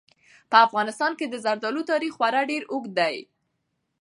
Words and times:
په 0.49 0.57
افغانستان 0.67 1.11
کې 1.19 1.25
د 1.27 1.35
زردالو 1.45 1.81
تاریخ 1.91 2.11
خورا 2.17 2.41
ډېر 2.51 2.63
اوږد 2.71 2.91
دی. 2.99 3.15